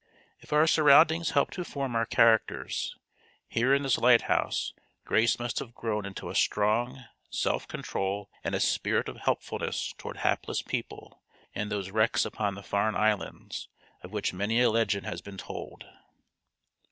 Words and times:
If 0.39 0.51
our 0.51 0.65
surroundings 0.65 1.29
help 1.29 1.51
to 1.51 1.63
form 1.63 1.95
our 1.95 2.07
characters, 2.07 2.95
here 3.47 3.71
in 3.71 3.83
this 3.83 3.99
lighthouse 3.99 4.73
Grace 5.05 5.37
must 5.37 5.59
have 5.59 5.75
grown 5.75 6.07
into 6.07 6.31
a 6.31 6.33
strong 6.33 7.03
self 7.29 7.67
control 7.67 8.27
and 8.43 8.55
a 8.55 8.59
spirit 8.59 9.07
of 9.07 9.17
helpfulness 9.17 9.93
toward 9.99 10.17
hapless 10.17 10.63
people 10.63 11.21
and 11.53 11.71
those 11.71 11.91
wrecks 11.91 12.25
upon 12.25 12.55
the 12.55 12.63
Farne 12.63 12.95
Islands, 12.95 13.67
of 14.01 14.09
which 14.11 14.33
many 14.33 14.59
a 14.59 14.71
legend 14.71 15.05
has 15.05 15.21
been 15.21 15.37
told. 15.37 15.83